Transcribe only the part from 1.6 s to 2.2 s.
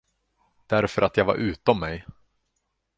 mig.